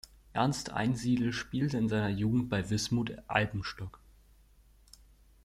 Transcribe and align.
Ernst 0.33 0.71
Einsiedel 0.71 1.31
spielte 1.31 1.77
in 1.77 1.87
seiner 1.87 2.09
Jugend 2.09 2.49
bei 2.49 2.67
"Wismut 2.71 3.15
Eibenstock". 3.27 3.99